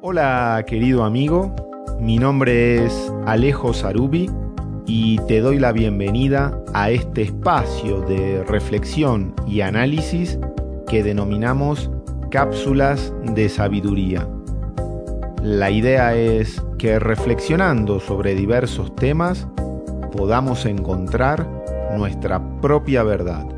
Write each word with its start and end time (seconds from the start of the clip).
Hola 0.00 0.64
querido 0.64 1.02
amigo, 1.02 1.56
mi 1.98 2.18
nombre 2.18 2.84
es 2.84 3.12
Alejo 3.26 3.74
Sarubi 3.74 4.30
y 4.86 5.18
te 5.26 5.40
doy 5.40 5.58
la 5.58 5.72
bienvenida 5.72 6.56
a 6.72 6.90
este 6.90 7.22
espacio 7.22 8.02
de 8.02 8.44
reflexión 8.44 9.34
y 9.44 9.60
análisis 9.62 10.38
que 10.86 11.02
denominamos 11.02 11.90
cápsulas 12.30 13.12
de 13.34 13.48
sabiduría. 13.48 14.28
La 15.42 15.72
idea 15.72 16.14
es 16.14 16.62
que 16.78 17.00
reflexionando 17.00 17.98
sobre 17.98 18.36
diversos 18.36 18.94
temas 18.94 19.48
podamos 20.12 20.64
encontrar 20.64 21.44
nuestra 21.96 22.60
propia 22.60 23.02
verdad. 23.02 23.48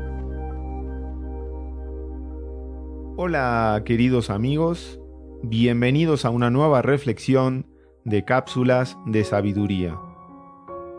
Hola 3.15 3.83
queridos 3.85 4.31
amigos, 4.31 5.00
bienvenidos 5.43 6.23
a 6.25 6.29
una 6.29 6.51
nueva 6.51 6.83
reflexión 6.83 7.65
de 8.05 8.23
cápsulas 8.23 8.97
de 9.07 9.23
sabiduría. 9.23 9.99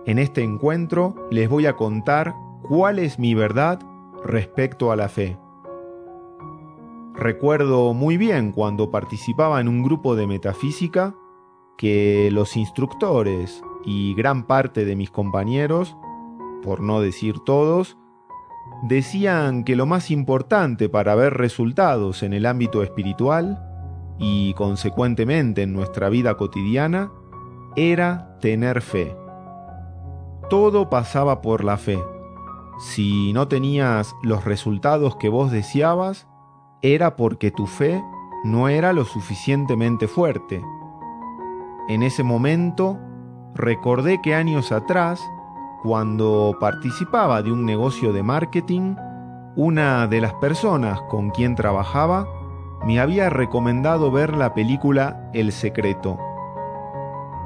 En 0.04 0.18
este 0.18 0.42
encuentro 0.42 1.14
les 1.30 1.48
voy 1.48 1.66
a 1.66 1.76
contar 1.76 2.34
cuál 2.68 2.98
es 2.98 3.20
mi 3.20 3.34
verdad 3.34 3.80
respecto 4.24 4.90
a 4.90 4.96
la 4.96 5.08
fe. 5.08 5.38
Recuerdo 7.14 7.94
muy 7.94 8.16
bien 8.16 8.50
cuando 8.50 8.90
participaba 8.90 9.60
en 9.60 9.68
un 9.68 9.82
grupo 9.82 10.16
de 10.16 10.26
metafísica 10.26 11.14
que 11.78 12.28
los 12.32 12.56
instructores 12.56 13.62
y 13.84 14.14
gran 14.14 14.46
parte 14.46 14.84
de 14.84 14.96
mis 14.96 15.10
compañeros, 15.10 15.96
por 16.62 16.80
no 16.80 17.00
decir 17.00 17.38
todos, 17.40 17.96
decían 18.82 19.62
que 19.62 19.76
lo 19.76 19.86
más 19.86 20.10
importante 20.10 20.88
para 20.88 21.14
ver 21.14 21.34
resultados 21.34 22.24
en 22.24 22.32
el 22.32 22.46
ámbito 22.46 22.82
espiritual 22.82 23.68
y 24.18 24.54
consecuentemente 24.54 25.62
en 25.62 25.72
nuestra 25.72 26.08
vida 26.08 26.36
cotidiana 26.36 27.10
era 27.76 28.38
tener 28.40 28.82
fe. 28.82 29.16
Todo 30.50 30.90
pasaba 30.90 31.40
por 31.40 31.64
la 31.64 31.76
fe. 31.76 31.98
Si 32.78 33.32
no 33.32 33.48
tenías 33.48 34.14
los 34.22 34.44
resultados 34.44 35.16
que 35.16 35.28
vos 35.28 35.50
deseabas, 35.50 36.28
era 36.82 37.16
porque 37.16 37.50
tu 37.50 37.66
fe 37.66 38.02
no 38.44 38.68
era 38.68 38.92
lo 38.92 39.04
suficientemente 39.04 40.08
fuerte. 40.08 40.62
En 41.88 42.02
ese 42.02 42.22
momento 42.22 42.98
recordé 43.54 44.20
que 44.22 44.34
años 44.34 44.72
atrás, 44.72 45.22
cuando 45.82 46.56
participaba 46.60 47.42
de 47.42 47.52
un 47.52 47.64
negocio 47.64 48.12
de 48.12 48.22
marketing, 48.22 48.96
una 49.56 50.06
de 50.06 50.20
las 50.20 50.34
personas 50.34 51.00
con 51.02 51.30
quien 51.30 51.54
trabajaba 51.54 52.26
me 52.84 53.00
había 53.00 53.30
recomendado 53.30 54.10
ver 54.10 54.36
la 54.36 54.54
película 54.54 55.30
El 55.32 55.52
Secreto. 55.52 56.18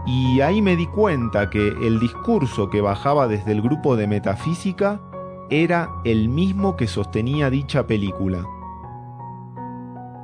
Y 0.07 0.41
ahí 0.41 0.63
me 0.63 0.77
di 0.77 0.87
cuenta 0.87 1.51
que 1.51 1.69
el 1.69 1.99
discurso 1.99 2.71
que 2.71 2.81
bajaba 2.81 3.27
desde 3.27 3.53
el 3.53 3.61
grupo 3.61 3.97
de 3.97 4.07
metafísica 4.07 5.01
era 5.51 5.91
el 6.05 6.29
mismo 6.29 6.77
que 6.77 6.87
sostenía 6.87 7.51
dicha 7.51 7.87
película. 7.87 8.45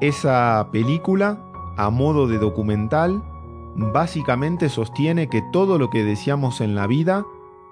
Esa 0.01 0.69
película, 0.73 1.45
a 1.77 1.91
modo 1.91 2.27
de 2.27 2.39
documental, 2.39 3.23
básicamente 3.77 4.69
sostiene 4.69 5.29
que 5.29 5.43
todo 5.53 5.79
lo 5.79 5.91
que 5.91 6.05
deseamos 6.05 6.61
en 6.61 6.75
la 6.75 6.87
vida 6.87 7.25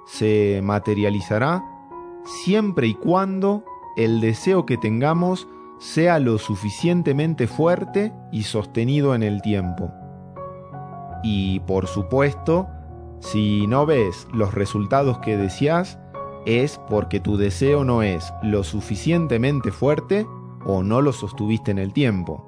se 0.04 0.60
materializará 0.62 1.64
siempre 2.24 2.88
y 2.88 2.94
cuando 2.94 3.64
el 3.96 4.20
deseo 4.20 4.66
que 4.66 4.76
tengamos 4.76 5.48
sea 5.80 6.18
lo 6.18 6.36
suficientemente 6.36 7.46
fuerte 7.46 8.12
y 8.30 8.42
sostenido 8.42 9.14
en 9.14 9.22
el 9.22 9.40
tiempo. 9.40 9.90
Y 11.22 11.60
por 11.60 11.86
supuesto, 11.86 12.68
si 13.18 13.66
no 13.66 13.86
ves 13.86 14.28
los 14.32 14.52
resultados 14.52 15.18
que 15.18 15.38
deseas, 15.38 15.98
es 16.44 16.78
porque 16.88 17.18
tu 17.18 17.38
deseo 17.38 17.82
no 17.84 18.02
es 18.02 18.32
lo 18.42 18.62
suficientemente 18.62 19.72
fuerte 19.72 20.26
o 20.66 20.82
no 20.82 21.00
lo 21.00 21.12
sostuviste 21.12 21.70
en 21.70 21.78
el 21.78 21.94
tiempo. 21.94 22.46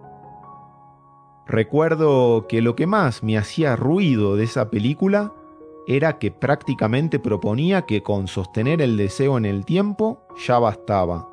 Recuerdo 1.47 2.47
que 2.47 2.61
lo 2.61 2.77
que 2.77 2.87
más 2.87 3.23
me 3.23 3.39
hacía 3.39 3.77
ruido 3.77 4.37
de 4.37 4.45
esa 4.45 4.71
película 4.71 5.33
era 5.87 6.19
que 6.19 6.31
prácticamente 6.31 7.19
proponía 7.19 7.83
que 7.83 8.03
con 8.03 8.29
sostener 8.29 8.83
el 8.83 8.99
deseo 8.99 9.39
en 9.39 9.47
el 9.47 9.65
tiempo 9.65 10.27
ya 10.47 10.59
bastaba. 10.59 11.32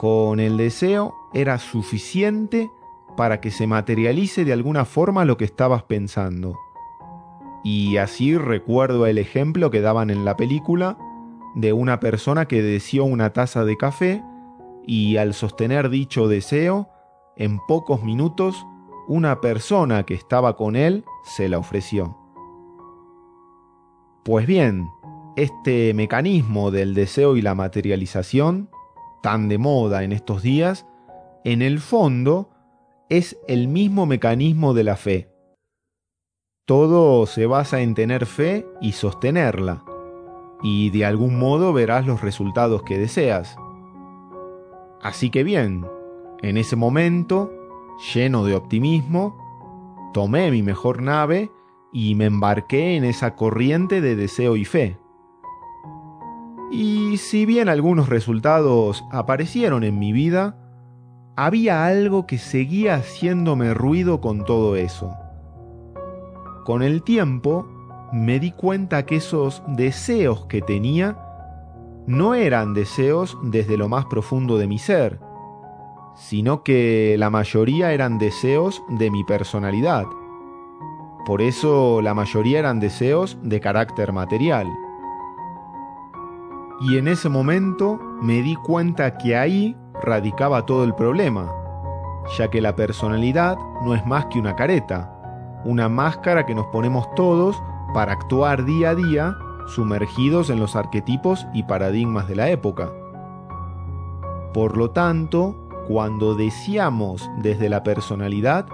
Con 0.00 0.40
el 0.40 0.56
deseo 0.56 1.14
era 1.34 1.58
suficiente 1.58 2.70
para 3.18 3.42
que 3.42 3.50
se 3.50 3.66
materialice 3.66 4.46
de 4.46 4.54
alguna 4.54 4.86
forma 4.86 5.26
lo 5.26 5.36
que 5.36 5.44
estabas 5.44 5.82
pensando. 5.82 6.58
Y 7.62 7.98
así 7.98 8.34
recuerdo 8.38 9.04
el 9.04 9.18
ejemplo 9.18 9.70
que 9.70 9.82
daban 9.82 10.08
en 10.08 10.24
la 10.24 10.38
película 10.38 10.96
de 11.54 11.74
una 11.74 12.00
persona 12.00 12.48
que 12.48 12.62
deseó 12.62 13.04
una 13.04 13.34
taza 13.34 13.66
de 13.66 13.76
café 13.76 14.24
y 14.86 15.18
al 15.18 15.34
sostener 15.34 15.90
dicho 15.90 16.28
deseo, 16.28 16.88
en 17.36 17.58
pocos 17.68 18.02
minutos 18.02 18.66
una 19.06 19.42
persona 19.42 20.04
que 20.04 20.14
estaba 20.14 20.56
con 20.56 20.76
él 20.76 21.04
se 21.24 21.50
la 21.50 21.58
ofreció. 21.58 22.16
Pues 24.24 24.46
bien, 24.46 24.88
este 25.36 25.92
mecanismo 25.92 26.70
del 26.70 26.94
deseo 26.94 27.36
y 27.36 27.42
la 27.42 27.54
materialización, 27.54 28.70
tan 29.22 29.48
de 29.48 29.58
moda 29.58 30.04
en 30.04 30.12
estos 30.12 30.42
días, 30.42 30.86
en 31.44 31.62
el 31.62 31.80
fondo 31.80 32.50
es 33.08 33.38
el 33.48 33.68
mismo 33.68 34.06
mecanismo 34.06 34.74
de 34.74 34.84
la 34.84 34.96
fe. 34.96 35.30
Todo 36.66 37.26
se 37.26 37.46
basa 37.46 37.80
en 37.80 37.94
tener 37.94 38.26
fe 38.26 38.66
y 38.80 38.92
sostenerla, 38.92 39.84
y 40.62 40.90
de 40.90 41.04
algún 41.04 41.38
modo 41.38 41.72
verás 41.72 42.06
los 42.06 42.20
resultados 42.20 42.82
que 42.82 42.98
deseas. 42.98 43.56
Así 45.02 45.30
que 45.30 45.42
bien, 45.42 45.86
en 46.42 46.56
ese 46.56 46.76
momento 46.76 47.52
lleno 48.14 48.44
de 48.44 48.54
optimismo, 48.54 49.36
tomé 50.12 50.50
mi 50.50 50.62
mejor 50.62 51.02
nave 51.02 51.50
y 51.92 52.14
me 52.14 52.26
embarqué 52.26 52.96
en 52.96 53.04
esa 53.04 53.34
corriente 53.34 54.00
de 54.00 54.16
deseo 54.16 54.56
y 54.56 54.64
fe. 54.64 54.98
Y 56.70 57.16
si 57.16 57.46
bien 57.46 57.68
algunos 57.68 58.08
resultados 58.08 59.04
aparecieron 59.10 59.82
en 59.82 59.98
mi 59.98 60.12
vida, 60.12 60.56
había 61.36 61.86
algo 61.86 62.26
que 62.26 62.38
seguía 62.38 62.96
haciéndome 62.96 63.74
ruido 63.74 64.20
con 64.20 64.44
todo 64.44 64.76
eso. 64.76 65.16
Con 66.64 66.82
el 66.82 67.02
tiempo 67.02 67.66
me 68.12 68.38
di 68.38 68.52
cuenta 68.52 69.04
que 69.06 69.16
esos 69.16 69.62
deseos 69.66 70.46
que 70.46 70.62
tenía 70.62 71.18
no 72.06 72.34
eran 72.34 72.74
deseos 72.74 73.36
desde 73.42 73.76
lo 73.76 73.88
más 73.88 74.06
profundo 74.06 74.58
de 74.58 74.66
mi 74.66 74.78
ser, 74.78 75.20
sino 76.14 76.62
que 76.62 77.16
la 77.18 77.30
mayoría 77.30 77.92
eran 77.92 78.18
deseos 78.18 78.82
de 78.88 79.10
mi 79.10 79.24
personalidad. 79.24 80.06
Por 81.24 81.42
eso 81.42 82.00
la 82.02 82.14
mayoría 82.14 82.58
eran 82.58 82.80
deseos 82.80 83.38
de 83.42 83.60
carácter 83.60 84.12
material. 84.12 84.66
Y 86.80 86.96
en 86.96 87.08
ese 87.08 87.28
momento 87.28 88.00
me 88.22 88.40
di 88.42 88.56
cuenta 88.56 89.18
que 89.18 89.36
ahí 89.36 89.76
radicaba 90.02 90.64
todo 90.64 90.84
el 90.84 90.94
problema, 90.94 91.52
ya 92.38 92.48
que 92.48 92.62
la 92.62 92.74
personalidad 92.74 93.58
no 93.84 93.94
es 93.94 94.06
más 94.06 94.26
que 94.26 94.38
una 94.38 94.56
careta, 94.56 95.14
una 95.64 95.90
máscara 95.90 96.46
que 96.46 96.54
nos 96.54 96.66
ponemos 96.68 97.06
todos 97.14 97.62
para 97.92 98.12
actuar 98.12 98.64
día 98.64 98.90
a 98.90 98.94
día 98.94 99.36
sumergidos 99.66 100.48
en 100.48 100.58
los 100.58 100.74
arquetipos 100.74 101.46
y 101.52 101.64
paradigmas 101.64 102.26
de 102.28 102.36
la 102.36 102.48
época. 102.48 102.90
Por 104.54 104.76
lo 104.76 104.90
tanto, 104.90 105.68
cuando 105.86 106.34
deseamos 106.34 107.30
desde 107.42 107.68
la 107.68 107.82
personalidad, 107.82 108.66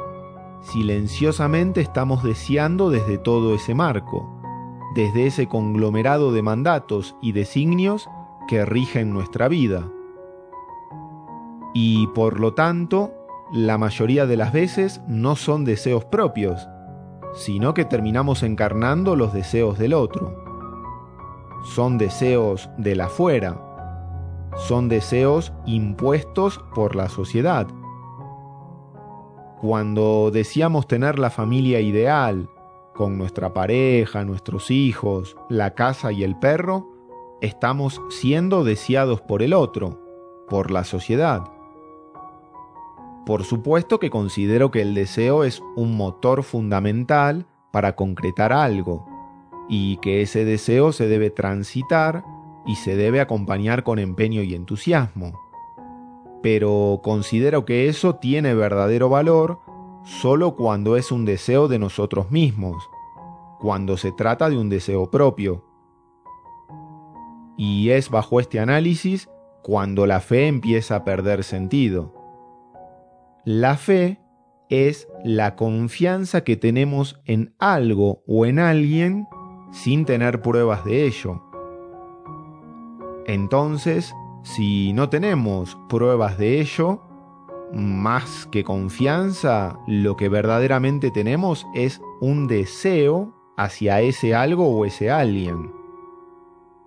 silenciosamente 0.60 1.80
estamos 1.80 2.22
deseando 2.22 2.90
desde 2.90 3.18
todo 3.18 3.54
ese 3.54 3.74
marco, 3.74 4.35
desde 4.96 5.26
ese 5.26 5.46
conglomerado 5.46 6.32
de 6.32 6.40
mandatos 6.40 7.16
y 7.20 7.32
designios 7.32 8.08
que 8.48 8.64
rigen 8.64 9.12
nuestra 9.12 9.46
vida. 9.46 9.86
Y 11.74 12.06
por 12.08 12.40
lo 12.40 12.54
tanto, 12.54 13.12
la 13.52 13.76
mayoría 13.76 14.24
de 14.24 14.38
las 14.38 14.54
veces 14.54 15.02
no 15.06 15.36
son 15.36 15.66
deseos 15.66 16.06
propios, 16.06 16.66
sino 17.34 17.74
que 17.74 17.84
terminamos 17.84 18.42
encarnando 18.42 19.16
los 19.16 19.34
deseos 19.34 19.78
del 19.78 19.92
otro. 19.92 20.34
Son 21.74 21.98
deseos 21.98 22.70
de 22.78 22.96
la 22.96 23.04
afuera, 23.06 23.60
son 24.56 24.88
deseos 24.88 25.52
impuestos 25.66 26.58
por 26.74 26.96
la 26.96 27.10
sociedad. 27.10 27.66
Cuando 29.60 30.30
deseamos 30.32 30.86
tener 30.86 31.18
la 31.18 31.28
familia 31.28 31.80
ideal, 31.80 32.48
con 32.96 33.18
nuestra 33.18 33.52
pareja, 33.52 34.24
nuestros 34.24 34.70
hijos, 34.70 35.36
la 35.48 35.74
casa 35.74 36.10
y 36.10 36.24
el 36.24 36.36
perro, 36.36 36.88
estamos 37.40 38.00
siendo 38.08 38.64
deseados 38.64 39.20
por 39.20 39.42
el 39.42 39.52
otro, 39.52 40.00
por 40.48 40.70
la 40.70 40.82
sociedad. 40.82 41.44
Por 43.26 43.44
supuesto 43.44 43.98
que 43.98 44.10
considero 44.10 44.70
que 44.70 44.82
el 44.82 44.94
deseo 44.94 45.44
es 45.44 45.62
un 45.76 45.96
motor 45.96 46.42
fundamental 46.42 47.46
para 47.70 47.94
concretar 47.94 48.52
algo 48.52 49.06
y 49.68 49.98
que 49.98 50.22
ese 50.22 50.44
deseo 50.44 50.92
se 50.92 51.06
debe 51.06 51.30
transitar 51.30 52.24
y 52.66 52.76
se 52.76 52.96
debe 52.96 53.20
acompañar 53.20 53.82
con 53.82 53.98
empeño 53.98 54.42
y 54.42 54.54
entusiasmo. 54.54 55.38
Pero 56.42 57.00
considero 57.02 57.64
que 57.64 57.88
eso 57.88 58.16
tiene 58.16 58.54
verdadero 58.54 59.08
valor 59.08 59.58
solo 60.06 60.54
cuando 60.54 60.96
es 60.96 61.10
un 61.10 61.24
deseo 61.24 61.66
de 61.66 61.80
nosotros 61.80 62.30
mismos, 62.30 62.88
cuando 63.58 63.96
se 63.96 64.12
trata 64.12 64.48
de 64.48 64.56
un 64.56 64.68
deseo 64.68 65.10
propio. 65.10 65.64
Y 67.58 67.90
es 67.90 68.08
bajo 68.08 68.38
este 68.38 68.60
análisis 68.60 69.28
cuando 69.62 70.06
la 70.06 70.20
fe 70.20 70.46
empieza 70.46 70.96
a 70.96 71.04
perder 71.04 71.42
sentido. 71.42 72.14
La 73.44 73.76
fe 73.76 74.20
es 74.68 75.08
la 75.24 75.56
confianza 75.56 76.44
que 76.44 76.56
tenemos 76.56 77.20
en 77.24 77.54
algo 77.58 78.22
o 78.28 78.46
en 78.46 78.60
alguien 78.60 79.26
sin 79.72 80.04
tener 80.04 80.40
pruebas 80.40 80.84
de 80.84 81.06
ello. 81.06 81.42
Entonces, 83.26 84.14
si 84.42 84.92
no 84.92 85.08
tenemos 85.08 85.76
pruebas 85.88 86.38
de 86.38 86.60
ello, 86.60 87.02
más 87.72 88.46
que 88.50 88.64
confianza, 88.64 89.78
lo 89.86 90.16
que 90.16 90.28
verdaderamente 90.28 91.10
tenemos 91.10 91.66
es 91.74 92.00
un 92.20 92.46
deseo 92.46 93.34
hacia 93.56 94.00
ese 94.00 94.34
algo 94.34 94.68
o 94.68 94.84
ese 94.84 95.10
alguien. 95.10 95.72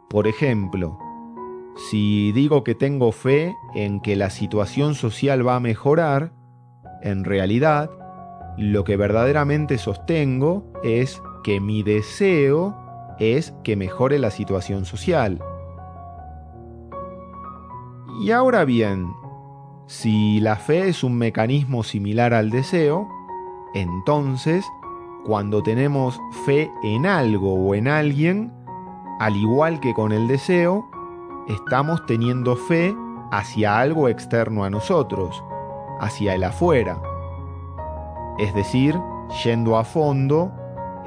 Por 0.09 0.27
ejemplo, 0.27 0.97
si 1.89 2.31
digo 2.31 2.63
que 2.63 2.75
tengo 2.75 3.11
fe 3.11 3.55
en 3.75 3.99
que 4.01 4.15
la 4.15 4.29
situación 4.29 4.95
social 4.95 5.47
va 5.47 5.55
a 5.55 5.59
mejorar, 5.59 6.33
en 7.01 7.23
realidad, 7.23 7.89
lo 8.57 8.83
que 8.83 8.97
verdaderamente 8.97 9.77
sostengo 9.77 10.71
es 10.83 11.21
que 11.43 11.61
mi 11.61 11.83
deseo 11.83 12.75
es 13.19 13.53
que 13.63 13.75
mejore 13.75 14.19
la 14.19 14.31
situación 14.31 14.85
social. 14.85 15.39
Y 18.21 18.31
ahora 18.31 18.65
bien, 18.65 19.07
si 19.89 20.39
la 20.39 20.55
fe 20.55 20.87
es 20.87 21.03
un 21.03 21.17
mecanismo 21.17 21.81
similar 21.83 22.35
al 22.35 22.51
deseo, 22.51 23.09
entonces, 23.73 24.63
cuando 25.25 25.63
tenemos 25.63 26.21
fe 26.45 26.71
en 26.83 27.07
algo 27.07 27.55
o 27.55 27.73
en 27.73 27.87
alguien, 27.87 28.53
al 29.19 29.35
igual 29.35 29.79
que 29.79 29.95
con 29.95 30.11
el 30.11 30.27
deseo, 30.27 30.87
estamos 31.47 32.05
teniendo 32.05 32.55
fe 32.55 32.95
hacia 33.31 33.79
algo 33.79 34.07
externo 34.09 34.63
a 34.63 34.69
nosotros, 34.69 35.43
hacia 35.99 36.35
el 36.35 36.43
afuera. 36.43 37.01
Es 38.37 38.53
decir, 38.53 38.95
yendo 39.43 39.75
a 39.75 39.83
fondo, 39.83 40.51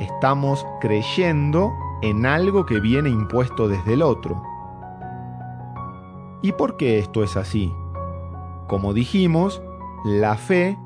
estamos 0.01 0.67
creyendo 0.81 1.73
en 2.03 2.27
algo 2.27 2.67
que 2.67 2.81
viene 2.81 3.11
impuesto 3.11 3.69
desde 3.69 3.93
el 3.93 4.03
otro. 4.03 4.43
¿Y 6.43 6.51
por 6.51 6.77
qué 6.77 6.99
esto 6.99 7.23
es 7.23 7.37
así? 7.37 7.73
Como 8.69 8.93
dijimos, 8.95 9.63
la 10.05 10.37
fe 10.37 10.79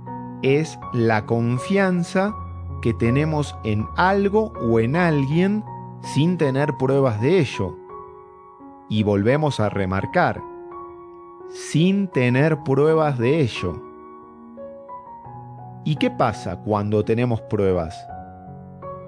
es 0.43 0.78
la 0.93 1.26
confianza 1.26 2.34
que 2.82 2.94
tenemos 2.94 3.56
en 3.64 3.87
algo 3.96 4.52
o 4.61 4.81
en 4.81 4.96
alguien 4.96 5.64
sin 6.02 6.38
tener 6.38 6.76
pruebas 6.76 7.20
de 7.20 7.38
ello. 7.40 7.76
Y 8.88 9.02
volvemos 9.02 9.58
a 9.61 9.69
remarcar, 9.69 10.40
sin 11.49 12.08
tener 12.08 12.62
pruebas 12.62 13.19
de 13.19 13.40
ello. 13.40 13.82
¿Y 15.84 15.96
qué 15.96 16.11
pasa 16.11 16.61
cuando 16.62 17.05
tenemos 17.05 17.40
pruebas? 17.43 18.06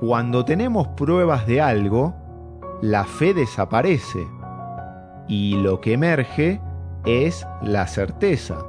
Cuando 0.01 0.45
tenemos 0.45 0.89
pruebas 0.89 1.47
de 1.47 1.61
algo, 1.61 2.15
la 2.81 3.05
fe 3.05 3.35
desaparece 3.35 4.27
y 5.27 5.57
lo 5.57 5.81
que 5.81 5.93
emerge 5.93 6.61
es 7.05 7.47
la 7.63 7.87
certeza. 7.87 8.65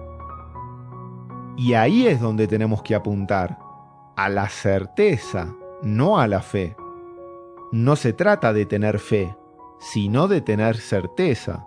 Y 1.58 1.74
ahí 1.74 2.08
es 2.08 2.22
donde 2.22 2.48
tenemos 2.48 2.82
que 2.82 2.96
apuntar, 2.96 3.60
a 4.16 4.30
la 4.30 4.50
certeza, 4.50 5.54
no 5.82 6.20
a 6.20 6.28
la 6.28 6.42
fe. 6.42 6.76
No 7.72 7.96
se 7.96 8.14
trata 8.14 8.54
de 8.54 8.66
tener 8.66 9.00
fe, 9.00 9.36
sino 9.80 10.28
de 10.28 10.42
tener 10.42 10.78
certeza. 10.78 11.66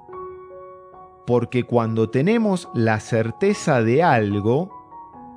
Porque 1.26 1.64
cuando 1.64 2.10
tenemos 2.10 2.68
la 2.74 3.00
certeza 3.00 3.82
de 3.82 4.02
algo, 4.02 4.70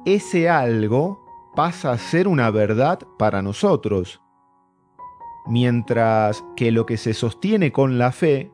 ese 0.05 0.49
algo 0.49 1.23
pasa 1.55 1.91
a 1.91 1.97
ser 1.97 2.27
una 2.27 2.49
verdad 2.51 2.99
para 3.17 3.41
nosotros. 3.41 4.21
Mientras 5.47 6.43
que 6.55 6.71
lo 6.71 6.85
que 6.85 6.97
se 6.97 7.13
sostiene 7.13 7.71
con 7.71 7.97
la 7.97 8.11
fe 8.11 8.51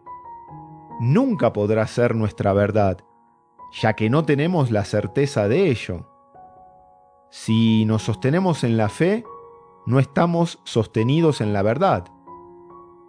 nunca 1.01 1.51
podrá 1.51 1.88
ser 1.88 2.15
nuestra 2.15 2.53
verdad, 2.53 3.00
ya 3.81 3.94
que 3.94 4.09
no 4.12 4.24
tenemos 4.24 4.69
la 4.69 4.86
certeza 4.86 5.48
de 5.48 5.71
ello. 5.71 6.07
Si 7.31 7.86
nos 7.86 8.03
sostenemos 8.03 8.63
en 8.63 8.77
la 8.77 8.88
fe, 8.88 9.25
no 9.88 10.00
estamos 10.00 10.59
sostenidos 10.63 11.42
en 11.42 11.53
la 11.53 11.63
verdad. 11.63 12.06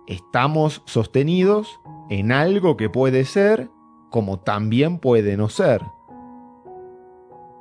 Estamos 0.06 0.83
sostenidos 0.87 1.81
en 2.09 2.33
algo 2.33 2.79
que 2.79 2.89
puede 2.89 3.27
ser 3.27 3.69
como 4.11 4.41
también 4.41 4.99
puede 4.99 5.37
no 5.37 5.50
ser. 5.50 5.83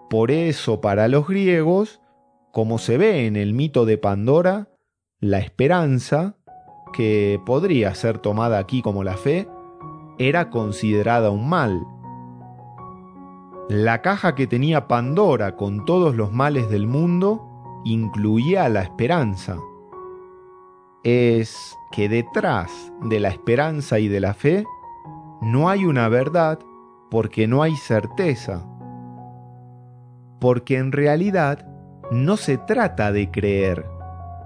Por 0.09 0.31
eso 0.31 0.79
para 0.79 1.09
los 1.09 1.27
griegos, 1.27 2.01
como 2.53 2.77
se 2.77 2.97
ve 2.97 3.25
en 3.27 3.35
el 3.35 3.53
mito 3.53 3.85
de 3.85 3.97
Pandora, 3.97 4.69
la 5.19 5.39
esperanza, 5.39 6.37
que 6.93 7.41
podría 7.45 7.93
ser 7.95 8.19
tomada 8.19 8.59
aquí 8.59 8.81
como 8.81 9.03
la 9.03 9.17
fe, 9.17 9.47
era 10.17 10.49
considerada 10.49 11.31
un 11.31 11.49
mal. 11.49 11.85
La 13.69 14.01
caja 14.01 14.35
que 14.35 14.47
tenía 14.47 14.87
Pandora 14.87 15.55
con 15.55 15.85
todos 15.85 16.15
los 16.15 16.31
males 16.31 16.69
del 16.69 16.87
mundo 16.87 17.47
incluía 17.85 18.67
la 18.69 18.81
esperanza. 18.81 19.57
Es 21.03 21.77
que 21.91 22.09
detrás 22.09 22.91
de 23.03 23.19
la 23.19 23.29
esperanza 23.29 23.99
y 23.99 24.07
de 24.07 24.19
la 24.19 24.33
fe 24.33 24.65
no 25.41 25.69
hay 25.69 25.85
una 25.85 26.09
verdad 26.09 26.59
porque 27.09 27.47
no 27.47 27.63
hay 27.63 27.75
certeza. 27.75 28.67
Porque 30.39 30.77
en 30.77 30.91
realidad 30.91 31.67
no 32.11 32.35
se 32.35 32.57
trata 32.57 33.11
de 33.11 33.31
creer, 33.31 33.85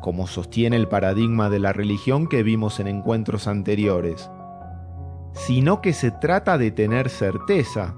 como 0.02 0.28
sostiene 0.28 0.76
el 0.76 0.88
paradigma 0.88 1.50
de 1.50 1.60
la 1.60 1.74
religión 1.74 2.28
que 2.28 2.44
vimos 2.44 2.80
en 2.80 2.88
encuentros 2.88 3.48
anteriores 3.48 4.30
sino 5.36 5.82
que 5.82 5.94
se 5.94 6.12
trata 6.12 6.58
de 6.58 6.72
tener 6.72 7.10
certeza. 7.10 7.96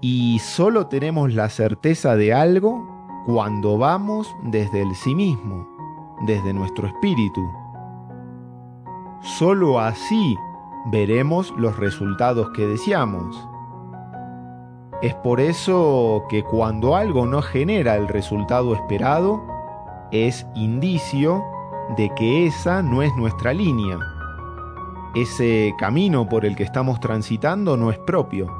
Y 0.00 0.38
solo 0.38 0.86
tenemos 0.86 1.34
la 1.34 1.48
certeza 1.50 2.14
de 2.14 2.32
algo 2.32 2.86
cuando 3.26 3.76
vamos 3.76 4.34
desde 4.44 4.82
el 4.82 4.94
sí 4.94 5.14
mismo, 5.14 5.68
desde 6.26 6.54
nuestro 6.54 6.86
espíritu. 6.86 7.42
Solo 9.20 9.80
así 9.80 10.36
veremos 10.92 11.52
los 11.56 11.76
resultados 11.76 12.50
que 12.50 12.64
deseamos. 12.64 13.36
Es 15.02 15.14
por 15.16 15.40
eso 15.40 16.24
que 16.28 16.44
cuando 16.44 16.94
algo 16.94 17.26
no 17.26 17.42
genera 17.42 17.96
el 17.96 18.06
resultado 18.08 18.74
esperado, 18.74 19.44
es 20.12 20.46
indicio 20.54 21.44
de 21.96 22.10
que 22.14 22.46
esa 22.46 22.80
no 22.82 23.02
es 23.02 23.14
nuestra 23.16 23.52
línea 23.52 23.98
ese 25.22 25.74
camino 25.78 26.28
por 26.28 26.44
el 26.44 26.56
que 26.56 26.62
estamos 26.62 27.00
transitando 27.00 27.76
no 27.76 27.90
es 27.90 27.98
propio. 27.98 28.52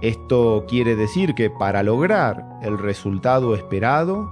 Esto 0.00 0.64
quiere 0.66 0.96
decir 0.96 1.34
que 1.34 1.48
para 1.48 1.82
lograr 1.82 2.58
el 2.62 2.78
resultado 2.78 3.54
esperado, 3.54 4.30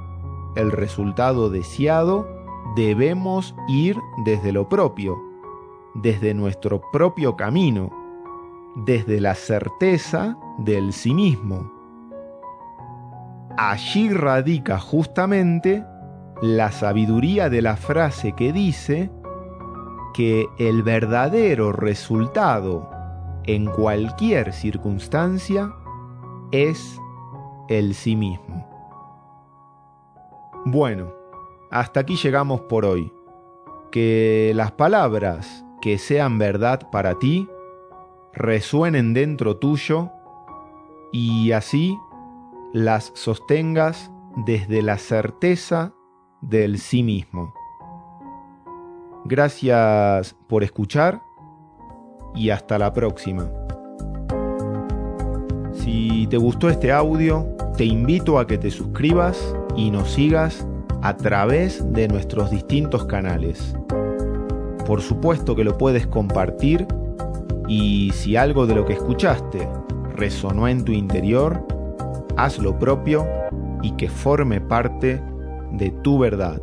el 0.57 0.73
resultado 0.73 1.49
deseado, 1.49 2.29
debemos 2.75 3.55
ir 3.69 3.97
desde 4.25 4.53
lo 4.53 4.69
propio, 4.69 5.17
desde 5.95 6.35
nuestro 6.35 6.81
propio 6.91 7.37
camino, 7.37 7.91
desde 8.75 9.21
la 9.21 9.35
certeza 9.35 10.37
del 10.59 10.93
sí 10.93 11.15
mismo. 11.15 11.71
Allí 13.57 14.11
radica 14.11 14.79
justamente 14.79 15.85
la 16.43 16.73
sabiduría 16.73 17.51
de 17.51 17.63
la 17.63 17.77
frase 17.77 18.33
que 18.33 18.53
dice, 18.53 19.11
que 20.15 20.49
el 20.59 20.83
verdadero 20.83 21.73
resultado 21.73 22.91
en 23.45 23.67
cualquier 23.67 24.53
circunstancia 24.53 25.73
es 26.53 26.99
el 27.69 27.95
sí 27.95 28.17
mismo. 28.17 28.67
Bueno, 30.65 31.13
hasta 31.71 32.01
aquí 32.01 32.17
llegamos 32.17 32.63
por 32.63 32.85
hoy. 32.85 33.13
Que 33.91 34.53
las 34.55 34.73
palabras 34.73 35.65
que 35.81 35.99
sean 35.99 36.39
verdad 36.39 36.91
para 36.91 37.19
ti 37.19 37.49
resuenen 38.33 39.15
dentro 39.15 39.57
tuyo 39.57 40.11
y 41.13 41.53
así 41.53 41.99
las 42.73 43.11
sostengas 43.15 44.13
desde 44.47 44.83
la 44.83 44.99
certeza 44.99 45.93
del 46.41 46.79
sí 46.79 47.03
mismo. 47.03 47.53
Gracias 49.25 50.35
por 50.49 50.65
escuchar 50.65 51.21
y 52.35 52.51
hasta 52.51 52.79
la 52.79 52.93
próxima. 52.93 53.51
Si 55.75 56.27
te 56.29 56.37
gustó 56.37 56.69
este 56.69 56.91
audio, 56.91 57.47
te 57.77 57.85
invito 57.85 58.39
a 58.39 58.47
que 58.47 58.59
te 58.59 58.71
suscribas 58.71 59.55
y 59.77 59.91
nos 59.91 60.11
sigas 60.11 60.67
a 61.03 61.17
través 61.17 61.93
de 61.93 62.09
nuestros 62.09 62.51
distintos 62.51 63.05
canales. 63.05 63.75
Por 64.87 65.03
supuesto 65.03 65.55
que 65.55 65.65
lo 65.65 65.79
puedes 65.79 66.07
compartir 66.07 66.87
y 67.69 68.11
si 68.13 68.37
algo 68.37 68.67
de 68.67 68.75
lo 68.75 68.85
que 68.85 68.95
escuchaste 68.95 69.69
resonó 70.17 70.67
en 70.67 70.85
tu 70.85 70.93
interior, 70.93 71.67
haz 72.37 72.59
lo 72.59 72.79
propio 72.79 73.27
y 73.83 73.93
que 73.93 74.09
forme 74.09 74.61
parte 74.61 75.23
de 75.73 75.91
tu 75.91 76.19
verdad. 76.19 76.61